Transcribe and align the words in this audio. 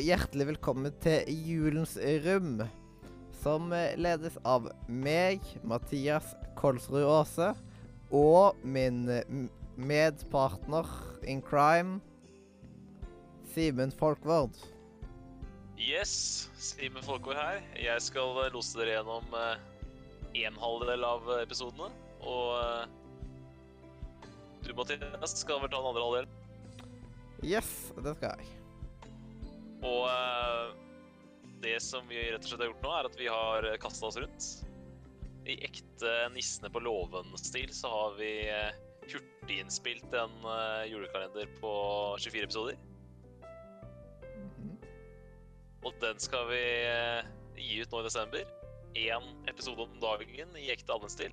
og 0.00 0.06
hjertelig 0.08 0.46
velkommen 0.48 0.92
til 1.04 1.26
Julens 1.28 1.98
rom. 2.24 2.62
Som 3.42 3.72
eh, 3.76 3.98
ledes 4.00 4.38
av 4.48 4.70
meg, 4.88 5.44
Mathias 5.60 6.30
Kolsrud 6.56 7.04
Aase, 7.04 7.50
og 8.08 8.56
min 8.64 9.02
medpartner 9.76 10.88
in 11.28 11.42
crime, 11.44 11.98
Simen 13.52 13.92
Folkvord. 13.92 14.56
Yes, 15.76 16.48
Simen 16.56 17.04
Folkvord 17.04 17.36
her. 17.36 17.60
Jeg 17.76 18.00
skal 18.06 18.40
eh, 18.46 18.48
lose 18.54 18.80
dere 18.80 18.94
gjennom 18.94 19.36
eh, 19.36 19.66
en 20.46 20.56
halvdel 20.62 21.04
av 21.04 21.28
episodene. 21.42 21.90
Og 22.24 22.88
du, 24.64 24.72
Mathias, 24.80 25.36
skal 25.42 25.60
vel 25.60 25.68
ta 25.68 25.76
den 25.76 25.92
andre 25.92 26.08
halvdelen. 26.08 26.32
Yes, 27.44 27.68
det 28.00 28.16
skal 28.16 28.40
jeg. 28.40 28.59
Og 29.86 30.04
eh, 30.10 30.72
det 31.62 31.78
som 31.84 32.08
vi 32.08 32.20
rett 32.30 32.44
og 32.44 32.50
slett 32.50 32.64
har 32.64 32.70
gjort 32.72 32.84
nå, 32.84 32.92
er 32.96 33.08
at 33.08 33.18
vi 33.20 33.30
har 33.30 33.68
kasta 33.82 34.10
oss 34.10 34.20
rundt. 34.20 34.50
I 35.48 35.56
ekte 35.66 36.12
Nissene 36.34 36.70
på 36.72 36.82
låven-stil 36.84 37.72
så 37.74 37.90
har 37.92 38.16
vi 38.20 38.30
eh, 38.52 38.78
hurtiginnspilt 39.08 40.14
en 40.14 40.36
eh, 40.44 40.88
julekalender 40.92 41.48
på 41.60 41.74
24 42.20 42.48
episoder. 42.48 42.80
Mhm. 44.36 44.74
Og 45.88 45.94
den 46.02 46.20
skal 46.20 46.48
vi 46.50 46.64
gi 47.60 47.80
ut 47.80 47.92
nå 47.92 48.02
i 48.02 48.08
desember. 48.08 48.56
Én 48.98 49.30
episode 49.48 49.86
om 49.86 50.00
dagen 50.02 50.56
i 50.58 50.68
ekte 50.74 50.92
adventsstil. 50.92 51.32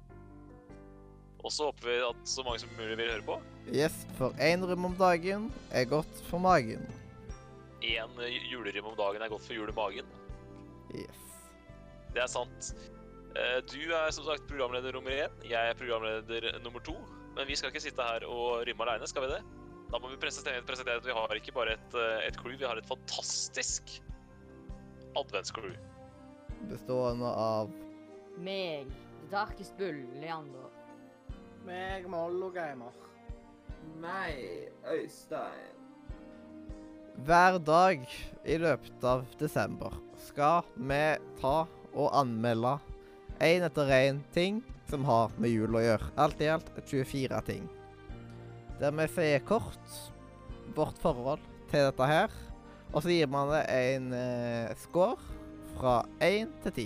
Og 1.44 1.52
så 1.54 1.68
håper 1.70 1.90
vi 1.90 1.98
at 2.06 2.30
så 2.30 2.44
mange 2.46 2.62
som 2.64 2.72
mulig 2.78 2.98
vil 2.98 3.12
høre 3.12 3.26
på. 3.26 3.38
Yes, 3.72 3.96
for 4.18 4.36
én 4.42 4.64
rom 4.68 4.90
om 4.90 4.96
dagen 4.98 5.52
er 5.72 5.90
godt 5.90 6.24
for 6.30 6.42
magen. 6.44 6.86
Én 7.82 8.18
julerim 8.50 8.86
om 8.90 8.96
dagen 8.98 9.22
er 9.22 9.30
godt 9.30 9.46
for 9.46 9.54
jul 9.54 9.70
i 9.70 9.76
magen. 9.76 10.08
Yes. 10.96 11.20
Det 12.14 12.24
er 12.24 12.32
sant. 12.32 12.72
Eh, 13.36 13.60
Du 13.70 13.78
er 13.94 14.12
som 14.12 14.26
sagt 14.26 14.48
programleder 14.50 14.94
nummer 14.96 15.12
én. 15.12 15.34
Jeg 15.46 15.70
er 15.70 15.78
programleder 15.78 16.60
nummer 16.64 16.80
to. 16.80 16.96
Men 17.36 17.46
vi 17.48 17.56
skal 17.56 17.70
ikke 17.70 17.84
sitte 17.84 18.02
her 18.02 18.26
og 18.26 18.64
rymme 18.66 18.82
aleine, 18.88 19.08
skal 19.08 19.28
vi 19.28 19.34
det? 19.36 19.44
Da 19.92 20.00
må 20.02 20.10
vi 20.10 20.18
presentere, 20.20 20.64
presentere 20.66 20.98
at 20.98 21.06
vi 21.06 21.14
har 21.14 21.36
ikke 21.38 21.54
bare 21.54 21.76
et, 21.78 21.94
eh, 21.96 22.28
et 22.28 22.38
crew, 22.38 22.58
vi 22.58 22.66
har 22.66 22.78
et 22.78 22.88
fantastisk 22.90 24.02
adventscrew. 25.16 25.76
Bestående 26.68 27.30
av 27.30 27.70
Meg, 28.38 28.90
The 29.22 29.30
Darkest 29.32 29.78
Bull, 29.78 30.02
Leander. 30.20 30.70
Meg, 31.66 32.08
Mollo 32.10 32.50
Gamer. 32.50 32.92
Meg, 34.02 34.72
Øystein. 34.86 35.77
Hver 37.26 37.56
dag 37.66 38.04
i 38.46 38.56
løpet 38.62 39.06
av 39.10 39.24
desember 39.40 39.96
skal 40.22 40.68
vi 40.78 41.00
ta 41.40 41.56
og 41.98 42.12
anmelde 42.14 42.76
én 43.42 43.64
etter 43.66 43.90
én 43.96 44.20
ting 44.36 44.60
som 44.92 45.06
har 45.08 45.34
med 45.42 45.50
jul 45.50 45.80
å 45.80 45.82
gjøre. 45.82 46.12
Alt 46.14 46.44
i 46.46 46.50
alt 46.54 46.70
24 46.78 47.40
ting. 47.48 47.64
Der 48.78 48.94
vi 48.94 49.08
sier 49.16 49.42
kort 49.50 49.96
vårt 50.78 51.02
forhold 51.02 51.42
til 51.72 51.88
dette 51.88 52.10
her, 52.12 52.36
og 52.94 53.02
så 53.02 53.10
gir 53.10 53.32
man 53.34 53.50
det 53.50 53.64
en 53.74 54.14
eh, 54.14 54.78
score 54.84 55.18
fra 55.74 55.96
1 56.22 56.54
til 56.68 56.76
10. 56.76 56.86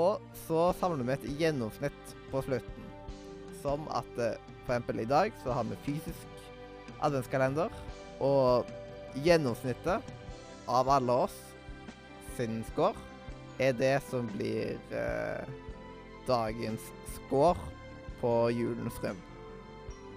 Og 0.00 0.24
så 0.46 0.70
samler 0.80 1.04
vi 1.04 1.18
et 1.18 1.28
gjennomsnitt 1.42 2.16
på 2.32 2.40
slutten. 2.48 2.88
Som 3.60 3.84
at 3.92 4.08
f.eks. 4.16 4.40
for 4.64 4.72
eksempel 4.72 5.04
i 5.04 5.10
dag 5.12 5.36
så 5.44 5.52
har 5.54 5.68
vi 5.68 5.78
fysisk 5.84 6.35
adventskalender. 7.04 7.72
Og 8.24 8.66
gjennomsnittet 9.24 10.14
av 10.68 10.88
alle 10.90 11.18
oss 11.26 11.36
sin 12.36 12.62
score 12.72 12.96
er 13.62 13.72
det 13.76 13.94
som 14.10 14.26
blir 14.34 14.76
eh, 14.92 15.46
dagens 16.28 16.82
score 17.14 17.56
på 18.20 18.32
julens 18.52 18.98
røm. 19.04 19.20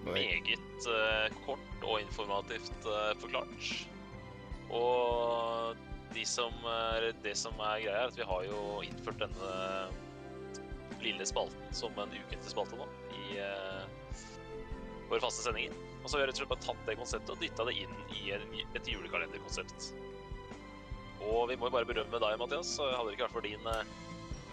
Meget 0.07 0.87
eh, 0.89 1.27
kort 1.45 1.85
og 1.85 1.99
informativt 2.01 2.87
eh, 2.87 3.13
forklart. 3.21 3.69
Og 4.75 5.75
de 6.15 6.25
som, 6.25 6.53
er- 6.65 7.11
det 7.23 7.35
som 7.37 7.53
er 7.59 7.83
greia, 7.83 8.03
er 8.03 8.11
at 8.11 8.17
vi 8.17 8.25
har 8.27 8.43
jo 8.47 8.61
innført 8.85 9.21
denne 9.21 9.53
lille 11.03 11.25
spalten 11.27 11.71
som 11.75 11.95
en 12.01 12.11
ukentlig 12.11 12.51
spalte 12.51 12.75
nå 12.79 12.87
i 13.15 13.39
eh, 13.39 13.78
våre 15.09 15.23
faste 15.23 15.45
sendinger. 15.45 15.73
Og 16.03 16.07
så 16.07 16.15
har 16.15 16.23
vi 16.23 16.27
rett 16.29 16.37
og 16.37 16.43
slett 16.43 16.53
bare 16.53 16.65
tatt 16.67 16.85
det 16.87 16.97
konseptet 16.99 17.33
og 17.33 17.41
dytta 17.43 17.65
det 17.67 17.75
inn 17.83 17.95
i 18.15 18.29
et 18.35 18.91
julekalenderkonsept. 18.93 19.89
Og 21.27 21.49
vi 21.49 21.57
må 21.59 21.67
jo 21.67 21.75
bare 21.75 21.89
berømme 21.89 22.21
deg, 22.23 22.37
Mathias. 22.39 22.75
så 22.77 22.87
Hadde 22.93 23.09
det 23.09 23.17
ikke 23.17 23.27
vært 23.27 23.35
for 23.35 23.47
din 23.47 23.67
eh, 23.73 23.97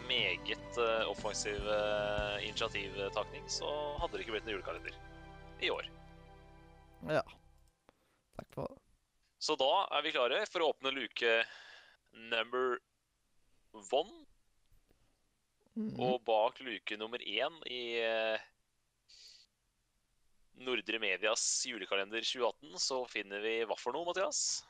meget 0.09 0.81
offensive 1.11 1.77
eh, 1.77 2.49
initiativtakning, 2.49 3.47
så 3.51 3.71
hadde 4.01 4.17
det 4.17 4.27
ikke 4.27 4.37
blitt 4.37 4.49
en 4.49 4.57
julekalender 4.57 4.99
i 5.63 5.71
år. 5.73 5.89
Ja. 7.11 7.23
Takk 8.37 8.51
for 8.55 8.69
det. 8.69 8.83
Så 9.39 9.57
da 9.61 9.71
er 9.95 10.05
vi 10.05 10.15
klare 10.15 10.43
for 10.49 10.65
å 10.65 10.73
åpne 10.73 10.95
luke 10.97 11.33
number 12.33 12.79
one. 13.93 14.25
Mhm. 15.77 16.01
Og 16.01 16.23
bak 16.25 16.61
luke 16.65 16.97
nummer 16.97 17.21
én 17.21 17.59
i 17.69 18.01
eh, 18.01 18.47
Nordre 20.57 20.99
Medias 21.03 21.43
julekalender 21.69 22.25
2018 22.25 22.79
så 22.81 23.03
finner 23.11 23.43
vi 23.45 23.59
hva 23.69 23.77
for 23.79 23.93
noe, 23.97 24.07
Mathias? 24.09 24.63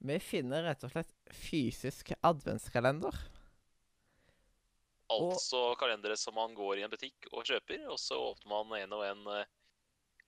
Vi 0.00 0.16
finner 0.24 0.64
rett 0.64 0.82
og 0.86 0.90
slett 0.94 1.12
fysisk 1.36 2.12
adventskalender. 2.24 3.14
Og- 5.10 5.32
Altså 5.34 5.74
kalendere 5.78 6.16
som 6.16 6.34
man 6.34 6.54
går 6.54 6.78
i 6.78 6.82
en 6.86 6.90
butikk 6.90 7.26
og 7.32 7.44
kjøper, 7.44 7.88
og 7.90 7.98
så 7.98 8.14
åpner 8.18 8.64
man 8.64 8.80
en 8.80 8.92
og 8.92 9.04
en 9.04 9.26
eh, 9.40 9.44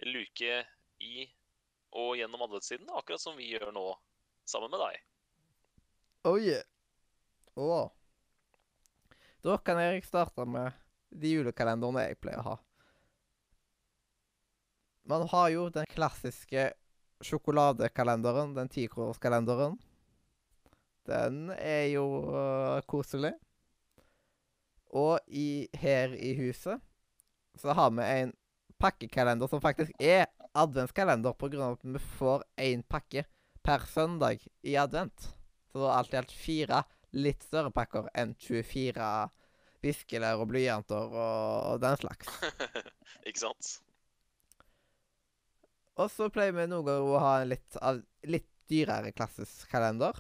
luke 0.07 0.67
i 1.01 1.29
og 1.93 2.17
gjennom 2.17 2.43
adventstiden, 2.43 2.89
akkurat 2.91 3.21
som 3.21 3.37
vi 3.37 3.51
gjør 3.53 3.73
nå 3.73 3.87
sammen 4.49 4.71
med 4.71 4.81
deg. 4.81 5.01
Oh 6.25 6.39
yeah. 6.39 6.63
Oh. 7.57 7.91
Da 9.43 9.57
kan 9.59 9.77
jeg 9.79 10.05
starte 10.07 10.47
med 10.47 10.73
de 11.11 11.35
julekalenderne 11.35 12.07
jeg 12.09 12.21
pleier 12.23 12.39
å 12.41 12.47
ha. 12.53 12.57
Man 15.09 15.27
har 15.29 15.49
jo 15.51 15.67
den 15.75 15.87
klassiske 15.91 16.71
sjokoladekalenderen, 17.23 18.55
den 18.55 18.71
tikronerskalenderen. 18.71 19.79
Den 21.07 21.51
er 21.57 21.89
jo 21.91 22.07
uh, 22.31 22.79
koselig. 22.87 23.33
Og 24.93 25.19
i, 25.27 25.67
her 25.75 26.15
i 26.15 26.35
huset 26.39 26.83
så 27.59 27.75
har 27.77 27.91
vi 27.97 28.07
en 28.23 28.33
pakkekalender 28.83 29.51
som 29.51 29.63
faktisk 29.63 29.93
er 29.99 30.27
adventskalender, 30.59 31.35
av 31.35 31.77
at 31.79 31.85
vi 31.85 32.03
får 32.19 32.45
én 32.61 32.83
pakke 32.85 33.25
per 33.65 33.87
søndag 33.89 34.43
i 34.63 34.77
advent. 34.77 35.33
Så 35.73 35.81
det 35.81 35.89
er 35.89 35.97
alt 35.97 36.13
i 36.15 36.21
alt 36.21 36.35
fire 36.37 36.83
litt 37.13 37.45
større 37.45 37.73
pakker 37.73 38.09
enn 38.19 38.35
24 38.41 39.07
viskelær 39.83 40.43
og 40.43 40.51
blyanter 40.53 41.17
og 41.17 41.81
den 41.83 41.97
slags. 41.99 42.29
Ikke 43.29 43.41
sant? 43.41 43.79
Og 46.01 46.09
så 46.13 46.29
pleier 46.33 46.55
vi 46.57 46.69
noen 46.71 46.87
ganger 46.87 47.09
å 47.09 47.21
ha 47.21 47.33
en 47.43 47.51
litt, 47.51 47.77
litt 48.25 48.49
dyrere 48.71 49.13
klassisk 49.13 49.69
kalender. 49.73 50.17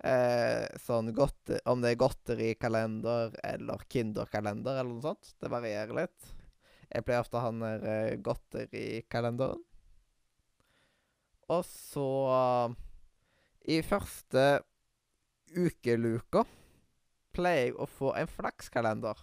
Eh, 0.00 0.64
sånn 0.80 1.10
godte, 1.12 1.58
Om 1.68 1.82
det 1.82 1.92
er 1.92 2.00
godterikalender 2.00 3.34
eller 3.44 3.82
Kinderkalender 3.88 4.80
eller 4.80 4.92
noe 4.94 5.04
sånt. 5.04 5.34
Det 5.40 5.50
varierer 5.52 5.96
litt. 5.96 6.30
Jeg 6.90 7.04
pleier 7.06 7.24
ofte 7.24 7.38
å 7.38 7.44
ha 7.44 7.50
den 7.52 7.64
der 7.64 7.88
eh, 7.88 8.20
godterikalenderen. 8.24 9.64
Og 11.50 11.64
så 11.66 12.08
I 13.66 13.80
første 13.82 14.44
ukeluka 15.50 16.44
pleier 17.34 17.70
jeg 17.70 17.76
å 17.76 17.88
få 17.90 18.14
en 18.18 18.30
flakskalender. 18.30 19.18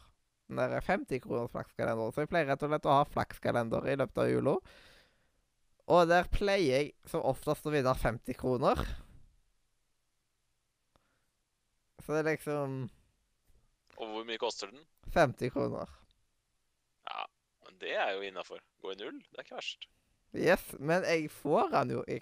Den 0.47 0.61
der 0.61 0.83
50 0.83 1.23
kroners 1.23 1.51
flakskalender. 1.51 2.11
Så 2.11 2.23
jeg 2.23 2.31
pleier 2.31 2.49
rett 2.51 2.63
og 2.63 2.71
slett 2.71 2.87
å 2.87 2.99
ha 2.99 3.07
flakskalender 3.07 3.89
i 3.89 3.97
løpet 3.99 4.23
av 4.23 4.31
jula. 4.31 4.55
Og 5.87 6.07
der 6.09 6.27
pleier 6.27 6.81
jeg 6.81 6.93
som 7.07 7.23
oftest 7.23 7.65
å 7.67 7.71
vinne 7.71 7.93
50 7.95 8.35
kroner. 8.39 8.81
Så 12.03 12.13
det 12.15 12.19
er 12.23 12.29
liksom 12.35 12.89
Og 13.97 14.11
hvor 14.13 14.25
mye 14.27 14.37
koster 14.39 14.69
den? 14.71 14.83
50 15.15 15.49
kroner. 15.55 15.89
Ja, 17.07 17.23
men 17.65 17.77
det 17.81 17.93
er 17.95 18.11
jo 18.17 18.25
innafor. 18.27 18.59
Gå 18.83 18.91
i 18.93 18.99
null, 18.99 19.21
det 19.31 19.39
er 19.41 19.47
ikke 19.47 19.57
verst. 19.61 19.87
Yes, 20.35 20.65
men 20.79 21.03
jeg 21.07 21.29
får 21.31 21.71
den 21.73 21.95
jo 21.95 22.03
i 22.07 22.19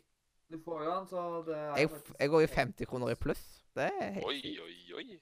Du 0.53 0.59
får 0.61 0.83
jo 0.85 0.91
den, 0.91 1.07
så 1.09 1.21
det 1.47 1.55
er 1.57 1.75
Jeg, 1.81 1.89
faktisk- 1.89 2.19
jeg 2.19 2.29
går 2.29 2.41
jo 2.41 2.47
50 2.47 2.85
kroner 2.85 3.09
i 3.09 3.15
pluss. 3.15 3.43
Det 3.75 3.89
er 3.91 4.11
helt 4.13 4.25
Oi, 4.25 4.57
oi, 4.61 4.93
oi. 4.95 5.19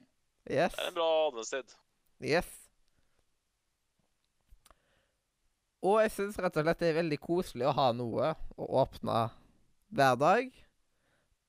Yes. 0.51 0.75
Det 0.75 0.83
er 0.83 0.87
en 0.87 0.93
bra 0.93 1.27
adventstid. 1.29 1.75
Yes. 2.21 2.62
Og 5.83 5.99
jeg 5.99 6.13
syns 6.15 6.39
rett 6.39 6.57
og 6.59 6.63
slett 6.63 6.79
det 6.79 6.91
er 6.93 7.01
veldig 7.01 7.19
koselig 7.19 7.67
å 7.67 7.75
ha 7.75 7.89
noe 7.95 8.33
å 8.55 8.67
åpne 8.83 9.25
hver 9.93 10.19
dag. 10.19 10.53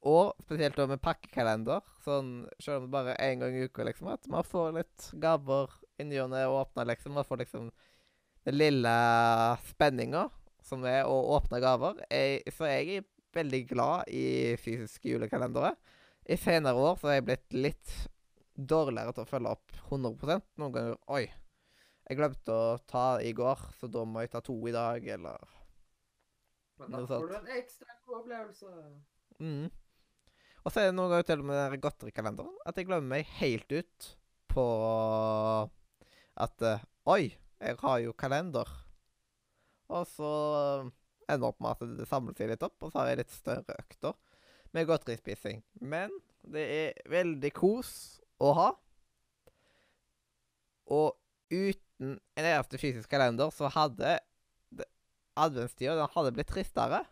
Og 0.05 0.35
spesielt 0.45 0.77
da 0.77 0.89
med 0.91 1.01
pakkekalender, 1.05 1.85
sånn 2.05 2.33
selv 2.61 2.83
om 2.83 2.87
det 2.87 2.93
bare 2.93 3.15
er 3.15 3.33
én 3.33 3.41
gang 3.41 3.55
i 3.57 3.65
uka, 3.65 3.87
liksom, 3.87 4.11
at 4.13 4.27
man 4.29 4.45
får 4.45 4.75
litt 4.77 5.07
gaver 5.23 5.73
inni 6.03 6.19
og 6.21 6.33
ned 6.35 6.49
og 6.51 6.59
åpner, 6.65 6.91
liksom. 6.91 7.15
Man 7.17 7.29
får 7.29 7.45
liksom 7.45 7.71
den 8.45 8.59
lille 8.59 8.95
spenninga 9.71 10.27
som 10.65 10.85
er 10.89 11.07
å 11.09 11.15
åpne 11.39 11.63
gaver. 11.63 12.03
Jeg, 12.11 12.43
så 12.53 12.69
jeg 12.69 12.99
er 12.99 13.09
veldig 13.35 13.63
glad 13.71 14.11
i 14.13 14.27
fysiske 14.61 15.15
julekalendere. 15.15 15.73
I 16.27 16.37
senere 16.41 16.81
år 16.81 16.99
så 16.99 17.11
har 17.11 17.19
jeg 17.19 17.29
blitt 17.31 17.57
litt 17.57 17.97
dårligere 18.55 19.15
til 19.15 19.25
å 19.25 19.31
følge 19.31 19.57
opp 19.57 19.81
100 19.89 20.39
Noen 20.61 20.75
ganger 20.75 21.01
Oi, 21.13 21.25
jeg 22.05 22.19
glemte 22.19 22.53
å 22.53 22.75
ta 22.89 23.07
i 23.25 23.33
går, 23.37 23.61
så 23.79 23.89
da 23.89 24.05
må 24.09 24.25
jeg 24.25 24.35
ta 24.35 24.43
to 24.45 24.57
i 24.69 24.75
dag, 24.75 25.07
eller 25.17 25.55
Men 26.81 26.97
da 26.99 27.05
får 27.09 27.31
du 27.31 27.37
en 27.39 27.55
ekstra 27.57 27.97
god 28.05 28.19
opplevelse. 28.23 28.75
mm. 29.41 29.71
Og 30.65 30.73
så 30.73 30.81
er 30.81 30.89
det 30.89 30.97
noen 30.97 31.11
ganger 31.13 31.27
til 31.29 31.43
og 31.43 31.49
med 31.51 31.81
godterikalenderen 31.85 32.61
at 32.65 32.79
jeg 32.81 32.89
glemmer 32.89 33.11
meg 33.19 33.33
helt 33.37 33.73
ut 33.73 34.07
på 34.49 34.65
at 36.41 36.65
eh, 36.65 36.85
Oi, 37.05 37.35
jeg 37.61 37.77
har 37.83 37.99
jo 38.01 38.15
kalender. 38.17 38.69
Og 39.93 40.07
så 40.09 40.31
ender 41.29 41.51
opp 41.51 41.61
med 41.61 41.75
at 41.75 41.99
det 41.99 42.07
samler 42.09 42.37
seg 42.39 42.49
litt 42.49 42.65
opp, 42.65 42.79
og 42.81 42.93
så 42.93 43.03
har 43.03 43.11
jeg 43.11 43.21
litt 43.21 43.35
større 43.35 43.77
økter 43.77 44.17
med 44.73 44.89
godterispising. 44.89 45.61
Men 45.85 46.15
det 46.49 46.65
er 46.65 47.03
veldig 47.13 47.51
kos 47.57 47.93
å 48.41 48.55
ha. 48.57 48.71
Og 50.97 51.13
uten 51.53 51.84
en 52.75 52.83
fysisk 52.83 53.11
kalender 53.11 53.53
så 53.55 53.71
hadde 53.73 54.19
det- 54.75 54.91
adventstida 55.41 56.09
hadde 56.15 56.35
blitt 56.37 56.51
tristere. 56.53 57.05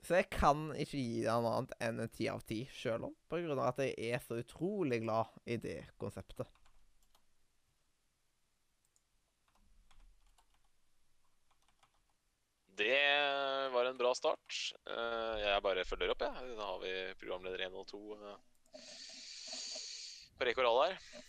Så 0.00 0.16
jeg 0.16 0.30
kan 0.32 0.70
ikke 0.80 0.96
gi 0.96 1.24
den 1.26 1.44
annet 1.48 1.74
enn 1.84 2.00
en 2.00 2.08
ti 2.08 2.28
av 2.32 2.40
ti, 2.48 2.62
sjøl 2.72 3.04
om 3.10 3.16
på 3.28 3.42
grunn 3.42 3.58
av 3.58 3.74
at 3.74 3.82
jeg 3.84 4.14
er 4.14 4.22
så 4.24 4.38
utrolig 4.40 5.02
glad 5.04 5.28
i 5.44 5.58
det 5.60 5.82
konseptet. 6.00 6.48
Det 12.80 13.68
var 13.72 13.84
en 13.84 13.98
bra 14.00 14.14
start. 14.14 14.56
Eh, 14.88 15.40
Jeg 15.44 15.62
bare 15.62 15.84
følger 15.84 16.14
opp, 16.14 16.22
jeg. 16.24 16.54
Da 16.56 16.68
har 16.70 16.78
vi 16.80 16.92
programleder 17.20 17.66
1 17.66 17.76
og 17.76 17.86
2 17.90 18.00
eh, 18.16 18.38
på 20.38 20.48
rekke 20.48 20.64
og 20.64 20.70
rad 20.70 20.94
her. 20.94 21.26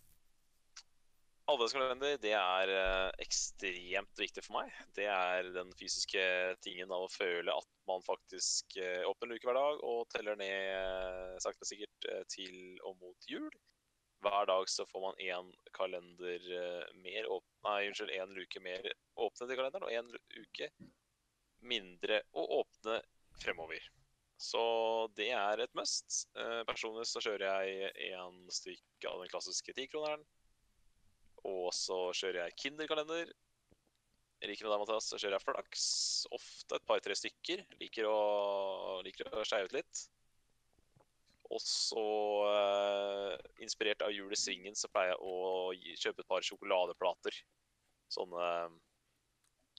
Adventskalender 1.49 2.19
det 2.21 2.33
er 2.37 2.69
eh, 2.69 3.09
ekstremt 3.23 4.19
viktig 4.19 4.43
for 4.45 4.59
meg. 4.59 4.73
Det 4.95 5.07
er 5.09 5.49
den 5.55 5.71
fysiske 5.79 6.21
tingen 6.61 6.91
av 6.93 7.07
å 7.07 7.11
føle 7.11 7.53
at 7.55 7.67
man 7.89 8.03
faktisk 8.05 8.77
eh, 8.77 9.01
åpner 9.09 9.31
en 9.31 9.35
uke 9.35 9.49
hver 9.49 9.57
dag 9.57 9.81
og 9.87 10.03
teller 10.13 10.37
ned 10.37 10.53
eh, 10.53 11.37
sakte, 11.41 11.63
men 11.63 11.71
sikkert 11.71 12.09
til 12.31 12.57
og 12.85 12.99
mot 13.01 13.29
jul. 13.29 13.49
Hver 14.21 14.45
dag 14.51 14.69
så 14.69 14.85
får 14.85 15.01
man 15.01 15.21
én 15.23 15.49
kalender 15.73 16.43
mer 17.01 17.29
Nei, 17.65 17.79
unnskyld, 17.87 18.13
én 18.13 18.35
luke 18.37 18.61
mer 18.61 18.85
åpnet 19.21 19.53
i 19.53 19.57
kalenderen, 19.57 19.85
og 19.85 19.93
én 19.93 20.43
uke 20.43 20.69
mindre 21.65 22.21
å 22.37 22.45
åpne 22.59 22.99
fremover. 23.41 23.81
Så 24.41 24.61
det 25.17 25.31
er 25.37 25.61
et 25.61 25.73
must. 25.77 26.23
Personlig 26.69 27.07
så 27.09 27.21
kjører 27.21 27.47
jeg 27.49 28.13
en 28.13 28.39
stykk 28.53 29.09
av 29.09 29.21
den 29.21 29.29
klassiske 29.33 29.73
tikroneren. 29.77 30.25
Og 31.47 31.71
så 31.73 31.97
kjører 32.17 32.45
jeg 32.45 32.57
Kinderkalender. 32.65 33.31
Liker 34.41 34.65
med 34.65 34.73
deg, 34.73 34.81
Mathias, 34.81 35.07
så 35.11 35.19
kjører 35.21 35.37
jeg 35.37 35.45
flaks. 35.45 35.85
Ofte 36.33 36.77
et 36.77 36.87
par-tre 36.89 37.17
stykker. 37.17 37.63
Liker 37.81 38.09
å, 38.09 38.19
liker 39.05 39.29
å 39.29 39.45
skeie 39.45 39.69
ut 39.69 39.75
litt. 39.75 40.05
Og 41.51 41.59
så, 41.61 42.05
eh, 42.47 43.33
inspirert 43.65 44.01
av 44.05 44.13
Jul 44.15 44.31
i 44.31 44.39
Svingen, 44.39 44.77
så 44.77 44.89
pleier 44.89 45.13
jeg 45.13 45.19
å 45.27 45.35
kjøpe 45.99 46.23
et 46.23 46.29
par 46.31 46.45
sjokoladeplater. 46.47 47.37
Sånne 48.11 48.47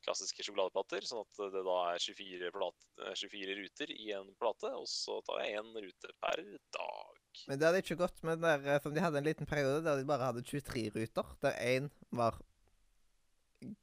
klassiske 0.05 0.45
sjokoladeplater, 0.45 1.07
sånn 1.07 1.23
at 1.23 1.41
det 1.55 1.63
da 1.67 1.77
er 1.93 2.03
24, 2.03 2.53
plat, 2.55 2.87
eh, 3.07 3.15
24 3.19 3.57
ruter 3.59 3.95
i 3.95 4.13
en 4.19 4.31
plate, 4.39 4.71
og 4.77 4.87
så 4.91 5.19
tar 5.27 5.43
jeg 5.43 5.59
én 5.63 5.73
rute 5.75 6.13
per 6.21 6.45
dag. 6.77 7.02
Men 7.49 7.59
det 7.59 7.69
hadde 7.69 7.83
ikke 7.83 7.99
gått 8.01 8.21
med 8.27 8.39
den 8.39 8.47
der 8.47 8.75
eh, 8.75 8.83
som 8.85 8.95
de 8.95 9.05
hadde 9.05 9.21
en 9.21 9.29
liten 9.29 9.49
periode 9.49 9.85
der 9.87 10.01
de 10.01 10.09
bare 10.09 10.29
hadde 10.31 10.45
23 10.47 10.85
ruter, 10.97 11.33
der 11.45 11.57
én 11.61 11.89
var 12.11 12.39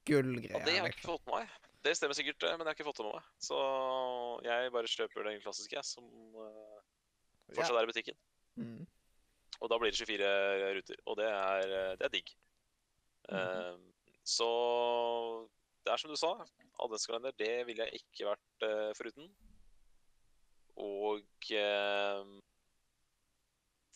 gullgreia. 0.07 0.55
Og 0.55 0.67
det 0.67 0.75
har 0.75 0.85
jeg 0.85 0.93
ikke 0.93 1.01
liksom. 1.01 1.15
fått 1.15 1.25
med 1.27 1.35
meg. 1.39 1.57
Det 1.87 1.95
stemmer 1.95 2.17
sikkert, 2.17 2.43
eh, 2.43 2.55
men 2.57 2.65
jeg 2.65 2.71
har 2.71 2.77
ikke 2.77 2.89
fått 2.89 3.01
det 3.01 3.07
med 3.07 3.17
meg. 3.17 3.31
Så 3.49 3.59
jeg 4.45 4.73
bare 4.75 4.93
kjøper 4.95 5.29
den 5.29 5.43
klassiske, 5.43 5.75
jeg, 5.79 5.87
som 5.87 6.07
uh, 6.35 6.79
fortsatt 7.55 7.79
er 7.79 7.87
i 7.87 7.91
butikken. 7.93 8.19
Mm. 8.59 8.83
Og 9.59 9.71
da 9.71 9.79
blir 9.79 9.91
det 9.91 9.99
24 9.99 10.29
ruter, 10.77 11.01
og 11.05 11.19
det 11.19 11.27
er, 11.31 11.73
det 11.99 12.07
er 12.07 12.13
digg. 12.13 12.31
Eh, 13.29 13.75
så 14.23 14.49
det 15.85 15.93
er 15.93 16.01
som 16.01 16.11
du 16.11 16.17
sa, 16.19 16.33
adventskalender, 16.83 17.35
det 17.39 17.53
ville 17.67 17.85
jeg 17.87 18.01
ikke 18.03 18.29
vært 18.29 18.65
uh, 18.65 18.91
foruten. 18.97 19.29
Og 20.79 21.49
eh, 21.51 22.19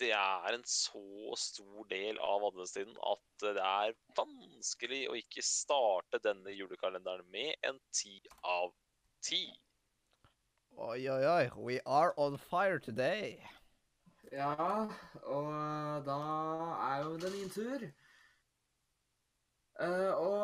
det 0.03 0.11
er 0.17 0.55
en 0.57 0.65
så 0.67 1.35
stor 1.39 1.87
del 1.91 2.19
av 2.19 2.43
adventstiden 2.49 2.95
at 3.07 3.43
det 3.43 3.63
er 3.63 3.95
vanskelig 4.17 5.01
å 5.09 5.17
ikke 5.19 5.43
starte 5.45 6.19
denne 6.23 6.53
julekalenderen 6.55 7.27
med 7.31 7.55
en 7.69 7.79
ti 7.95 8.19
av 8.43 8.73
ti. 9.23 9.45
Oi, 10.73 11.07
oi, 11.07 11.23
oi. 11.29 11.43
We 11.55 11.79
are 11.85 12.13
on 12.17 12.37
fire 12.37 12.79
today. 12.79 13.37
Ja, 14.33 14.87
og 15.23 16.05
da 16.07 16.21
er 16.89 17.03
jo 17.03 17.17
det 17.21 17.31
min 17.35 17.51
tur. 17.53 17.85
Uh, 19.79 20.11
og 20.17 20.41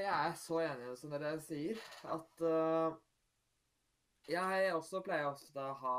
jeg 0.00 0.14
er 0.14 0.32
så 0.38 0.60
enig 0.64 0.94
som 0.98 1.12
dere 1.14 1.34
sier, 1.42 1.82
at 2.10 2.42
uh, 2.42 2.94
jeg 4.30 4.72
også 4.74 5.02
pleier 5.04 5.28
ofte 5.30 5.62
å 5.62 5.76
ha 5.82 5.98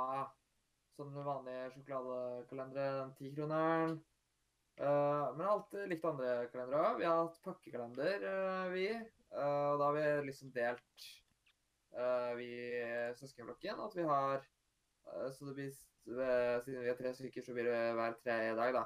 sånne 0.95 1.23
vanlige 1.25 1.71
sjokoladekalenderen, 1.75 2.99
den 3.01 3.15
tikroneren. 3.19 3.97
Uh, 4.75 5.31
men 5.37 5.45
alt 5.47 5.75
likt 5.87 6.03
andre 6.07 6.49
kalendere 6.51 6.81
òg. 6.83 6.97
Vi 6.99 7.07
har 7.07 7.21
hatt 7.21 7.37
pakkekalender, 7.45 8.25
uh, 8.27 8.65
vi. 8.73 8.89
Og 9.35 9.79
da 9.79 9.87
har 9.87 9.95
vi 9.95 10.03
liksom 10.29 10.51
delt, 10.55 11.07
uh, 11.95 12.31
vi 12.39 12.49
søskenflokken, 13.19 13.79
at 13.87 13.95
vi 13.97 14.05
har 14.07 14.37
uh, 14.43 15.29
Så 15.31 15.49
det 15.49 15.57
blir 15.59 15.73
Siden 16.05 16.83
vi 16.83 16.91
er 16.91 16.97
tre 16.99 17.15
stykker, 17.17 17.41
så 17.41 17.55
blir 17.55 17.65
det 17.65 17.77
hver 17.97 18.13
tredje 18.21 18.51
dag, 18.59 18.75
da. 18.75 18.83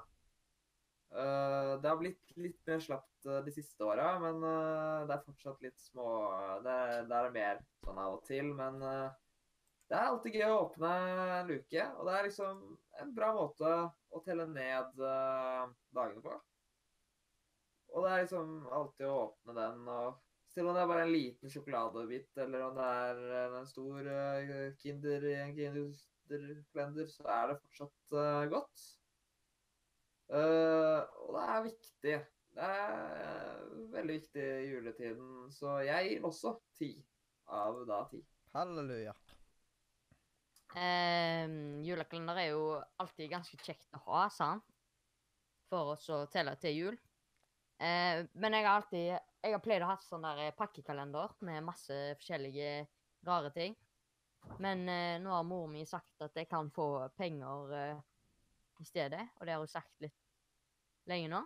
Det 1.11 1.89
har 1.89 1.97
blitt 1.99 2.31
litt 2.39 2.61
mer 2.69 2.79
slapt 2.79 3.25
de 3.43 3.51
siste 3.51 3.83
åra, 3.83 4.13
men 4.23 4.37
det 4.39 5.17
er 5.17 5.25
fortsatt 5.25 5.59
litt 5.65 5.75
små 5.83 6.05
Det, 6.63 6.77
det 7.09 7.17
er 7.17 7.33
mer 7.35 7.59
sånn 7.83 7.99
av 7.99 8.15
og 8.21 8.23
til, 8.29 8.53
men 8.55 8.79
det 9.89 9.97
er 9.97 10.05
alltid 10.05 10.35
gøy 10.37 10.45
å 10.45 10.61
åpne 10.67 10.89
en 11.39 11.49
luke, 11.49 11.85
og 11.97 12.05
det 12.05 12.15
er 12.15 12.27
liksom 12.27 12.61
en 13.01 13.13
bra 13.15 13.31
måte 13.33 13.69
å 14.13 14.21
telle 14.25 14.45
ned 14.51 15.01
eh, 15.01 15.63
dagene 15.97 16.21
på. 16.21 16.35
Og 17.89 18.05
det 18.05 18.11
er 18.13 18.23
liksom 18.23 18.51
alltid 18.69 19.07
å 19.09 19.15
åpne 19.23 19.55
den, 19.57 19.87
og 19.89 20.19
selv 20.53 20.69
om 20.69 20.77
det 20.77 20.83
er 20.83 20.91
bare 20.91 21.05
en 21.07 21.13
liten 21.13 21.53
sjokoladebit, 21.53 22.29
eller 22.45 22.67
om 22.67 22.77
det 22.77 22.89
er 23.01 23.23
en 23.47 23.69
stor 23.69 24.11
eh, 24.13 24.53
Kinder 24.81 25.25
i 25.29 25.35
en 25.41 25.55
Kinderblender, 25.57 27.09
så 27.09 27.25
er 27.33 27.49
det 27.49 27.59
fortsatt 27.63 28.17
eh, 28.21 28.45
godt. 28.53 28.85
Eh, 30.29 30.99
og 31.25 31.33
det 31.33 31.47
er 31.47 31.65
viktig. 31.65 32.19
Det 32.59 32.69
er 32.75 33.65
veldig 33.93 34.19
viktig 34.19 34.45
i 34.45 34.69
juletiden, 34.69 35.49
så 35.53 35.79
jeg 35.85 36.13
gir 36.13 36.29
også 36.29 36.53
ti 36.77 36.93
av 37.49 37.81
da 37.89 38.03
ti. 38.13 38.21
Halleluja. 38.53 39.17
Ehm, 40.77 41.81
julekalender 41.81 42.37
er 42.37 42.51
jo 42.51 42.63
alltid 43.01 43.31
ganske 43.31 43.57
kjekt 43.63 43.97
å 43.97 44.03
ha, 44.05 44.27
sant? 44.29 44.65
For 45.69 45.95
oss 45.95 46.05
å 46.13 46.23
telle 46.29 46.55
til 46.61 46.75
jul. 46.77 46.99
Eh, 47.79 48.25
men 48.33 48.55
jeg 48.57 48.65
har 48.65 48.75
alltid 48.81 49.05
Jeg 49.39 49.53
har 49.53 49.61
pleid 49.63 49.83
å 49.85 49.87
ha 49.87 49.95
sånn 50.03 50.25
der 50.25 50.41
eh, 50.43 50.55
pakkekalender 50.57 51.37
med 51.47 51.63
masse 51.63 51.95
forskjellige 52.19 52.71
rare 53.25 53.51
ting. 53.55 53.77
Men 54.59 54.83
eh, 54.89 55.19
nå 55.23 55.31
har 55.31 55.45
mor 55.47 55.69
mi 55.71 55.85
sagt 55.87 56.25
at 56.25 56.35
jeg 56.35 56.49
kan 56.51 56.67
få 56.75 57.07
penger 57.15 57.71
eh, 57.77 58.01
i 58.79 58.87
stedet, 58.87 59.21
og 59.39 59.45
det 59.47 59.55
har 59.55 59.63
hun 59.63 59.71
sagt 59.71 60.03
litt 60.03 60.19
lenge 61.07 61.31
nå. 61.31 61.39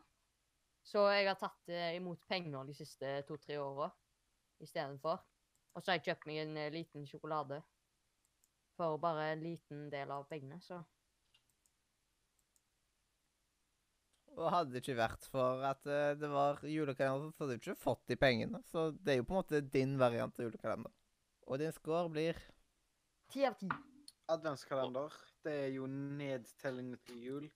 Så 0.83 1.05
jeg 1.13 1.29
har 1.29 1.37
tatt 1.39 1.69
eh, 1.71 1.93
imot 1.99 2.25
penger 2.27 2.65
de 2.67 2.75
siste 2.75 3.13
to-tre 3.27 3.59
åra 3.61 3.91
istedenfor. 4.63 5.21
Og 5.73 5.81
så 5.81 5.91
har 5.91 5.99
jeg 5.99 6.09
kjøpt 6.09 6.27
meg 6.29 6.41
en 6.41 6.57
eh, 6.59 6.73
liten 6.73 7.05
sjokolade 7.09 7.61
for 8.77 8.97
bare 9.01 9.31
en 9.33 9.43
liten 9.45 9.87
del 9.93 10.11
av 10.11 10.25
pengene, 10.29 10.59
så 10.61 10.81
Og 14.33 14.47
hadde 14.49 14.73
det 14.73 14.81
ikke 14.81 14.95
vært 14.97 15.25
for 15.29 15.61
at 15.69 15.85
eh, 15.85 16.15
det 16.17 16.29
var 16.31 16.61
julekalender, 16.65 17.29
så 17.35 17.43
hadde 17.43 17.57
du 17.57 17.61
ikke 17.61 17.77
fått 17.83 18.01
de 18.09 18.17
pengene. 18.17 18.63
Så 18.71 18.87
det 18.97 19.13
er 19.13 19.19
jo 19.19 19.27
på 19.29 19.35
en 19.35 19.41
måte 19.43 19.61
din 19.75 19.93
variant 20.01 20.39
av 20.39 20.47
julekalender. 20.47 20.93
Og 21.45 21.61
din 21.61 21.73
score 21.75 22.09
blir 22.15 22.39
Ti 23.33 23.45
av 23.49 23.57
ti. 23.59 23.69
adventskalender. 24.33 25.13
Det 25.45 25.53
er 25.65 25.71
jo 25.75 25.87
nedtelling 25.91 26.93
til 27.05 27.23
jul. 27.27 27.47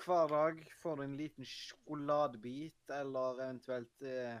Hver 0.00 0.30
dag 0.32 0.60
får 0.80 0.96
du 0.96 1.02
en 1.04 1.16
liten 1.18 1.44
sjokoladebit, 1.48 2.78
eller 3.00 3.42
eventuelt 3.44 4.06
eh, 4.06 4.38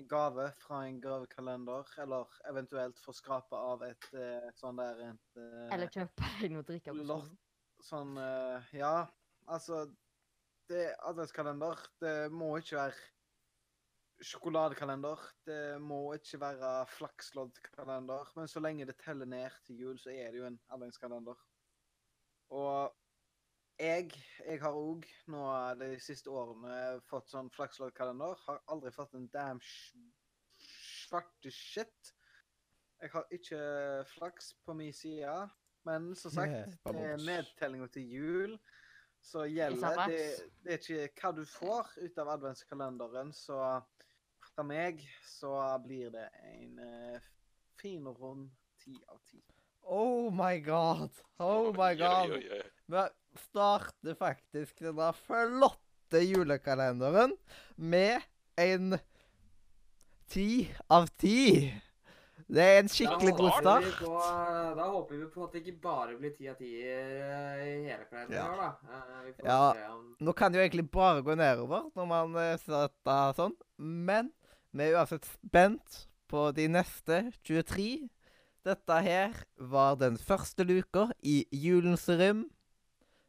en 0.00 0.08
gave 0.10 0.48
fra 0.62 0.82
en 0.88 0.98
gavekalender. 1.02 1.94
Eller 2.02 2.40
eventuelt 2.50 3.00
få 3.04 3.14
skrape 3.16 3.56
av 3.56 3.84
et 3.86 4.10
uh, 4.16 4.50
sånn 4.58 4.80
der 4.80 5.04
et, 5.10 5.24
uh, 5.38 5.68
Eller 5.70 5.92
kjøpe 5.92 6.34
deg 6.40 6.54
noe 6.54 6.64
å 6.64 6.68
drikke 6.72 6.96
Lort. 7.00 7.32
Sånn 7.84 8.16
uh, 8.20 8.72
Ja, 8.76 9.08
altså 9.48 9.86
det 10.70 10.84
er 10.86 11.00
Adventskalender, 11.08 11.80
det 11.98 12.14
må 12.30 12.52
ikke 12.60 12.76
være 12.78 13.08
sjokoladekalender. 14.22 15.22
Det 15.48 15.62
må 15.82 16.00
ikke 16.14 16.40
være 16.42 16.72
flaksloddkalender. 16.94 18.32
Men 18.36 18.50
så 18.50 18.62
lenge 18.62 18.86
det 18.86 18.98
teller 19.00 19.28
ned 19.28 19.56
til 19.66 19.80
jul, 19.84 19.98
så 19.98 20.12
er 20.12 20.30
det 20.30 20.42
jo 20.42 20.46
en 20.46 20.60
adventskalender. 20.74 21.40
Og 22.54 22.94
jeg, 23.80 24.10
jeg 24.46 24.60
har 24.62 24.76
òg 24.76 25.06
nå 25.32 25.44
de 25.80 25.90
siste 26.02 26.30
årene 26.32 27.00
fått 27.08 27.30
sånn 27.32 27.50
flaksloddkalender. 27.54 28.36
Har 28.46 28.60
aldri 28.72 28.92
fått 28.94 29.14
en 29.18 29.28
damn 29.32 29.60
sh- 29.64 29.96
svarte 30.60 31.50
shit. 31.54 32.12
Jeg 33.00 33.12
har 33.14 33.26
ikke 33.32 33.60
flaks 34.12 34.52
på 34.66 34.76
min 34.76 34.92
side. 34.92 35.32
Men 35.88 36.10
som 36.14 36.32
sagt, 36.34 36.52
Yeah, 36.84 36.92
det 36.92 37.06
er 37.14 37.24
nedtellinga 37.24 37.88
til 37.92 38.10
jul 38.12 38.58
som 39.24 39.46
gjelder. 39.48 40.02
Det, 40.08 40.50
det 40.64 40.76
er 40.76 40.82
ikke 41.08 41.22
hva 41.22 41.32
du 41.36 41.42
får 41.48 41.94
ut 42.04 42.20
av 42.20 42.34
adventskalenderen, 42.36 43.32
så 43.36 43.60
fra 44.50 44.64
meg 44.66 45.00
så 45.24 45.54
blir 45.84 46.12
det 46.12 46.26
en 46.52 46.78
uh, 46.80 47.30
fin 47.80 48.06
og 48.08 48.20
rund 48.20 48.50
ti 48.80 48.94
av 49.08 49.20
ti. 49.28 49.40
Oh 49.88 50.28
my 50.32 50.58
god! 50.64 51.10
Oh 51.40 51.70
my 51.76 51.94
god! 51.96 52.36
Vi 52.90 53.04
starter 53.38 54.14
faktisk 54.18 54.80
denne 54.82 55.12
flotte 55.26 56.22
julekalenderen 56.26 57.36
med 57.76 58.20
en 58.58 58.98
ti 60.30 60.68
av 60.90 61.06
ti. 61.18 61.70
Det 62.50 62.62
er 62.64 62.80
en 62.80 62.88
skikkelig 62.90 63.32
god 63.38 63.52
start. 63.60 63.88
På, 64.00 64.16
da 64.74 64.86
håper 64.90 65.20
vi 65.20 65.26
på 65.30 65.44
at 65.46 65.52
det 65.54 65.60
ikke 65.62 65.76
bare 65.84 66.16
blir 66.18 66.32
ti 66.34 66.48
av 66.50 66.56
ti 66.58 66.70
eh, 66.82 67.60
i 67.62 67.84
hele 67.86 68.06
kalenderen 68.10 68.34
Ja. 68.34 68.56
da. 68.58 68.70
Eh, 68.90 69.44
Ja. 69.44 69.94
Nå 70.20 70.32
kan 70.34 70.50
det 70.50 70.58
jo 70.58 70.64
egentlig 70.64 70.90
bare 70.90 71.22
gå 71.22 71.36
nedover 71.38 71.90
når 71.94 72.06
man 72.10 72.34
eh, 72.42 72.56
starter 72.58 73.36
sånn, 73.38 73.54
men 73.78 74.32
vi 74.74 74.88
er 74.88 74.98
uansett 74.98 75.24
spent 75.30 76.06
på 76.30 76.48
de 76.54 76.66
neste 76.70 77.32
23. 77.46 78.08
Dette 78.66 78.98
her 79.02 79.32
var 79.56 79.94
den 79.96 80.18
første 80.18 80.66
luka 80.66 81.08
i 81.22 81.44
Julens 81.54 82.08
rom 82.08 82.48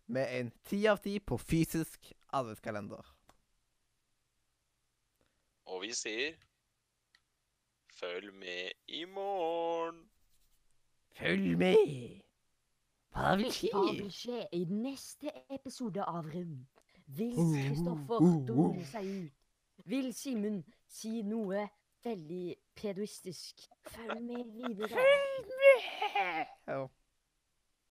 med 0.07 0.39
en 0.39 0.51
ti 0.67 0.85
av 0.87 1.01
ti 1.03 1.19
på 1.19 1.37
fysisk 1.37 2.13
adventskalender. 2.33 3.05
Og 5.71 5.81
vi 5.85 5.93
sier 5.95 6.39
Følg 8.01 8.33
med 8.33 8.71
i 8.87 9.03
morgen. 9.05 9.99
Følg 11.13 11.57
med! 11.57 12.21
Hva 13.13 13.35
vil 13.37 13.51
skje? 13.53 13.69
Hva 13.75 13.83
vil 13.91 14.07
skje 14.15 14.39
i 14.57 14.61
neste 14.65 15.29
episode 15.53 16.01
av 16.01 16.25
Rund? 16.31 16.63
Vil 17.11 17.35
Oh, 17.37 17.51
Kristoffer 17.53 18.23
oh, 18.23 18.35
oh. 18.37 18.39
dumme 18.47 18.85
seg 18.87 19.05
ut? 19.05 19.37
Vil 19.85 20.09
Simen 20.15 20.61
si 20.89 21.21
noe 21.27 21.67
veldig 22.05 22.55
pedoistisk? 22.79 23.67
Følg 23.91 24.23
med 24.23 24.49
videre. 24.55 25.05
Ja. 26.67 26.87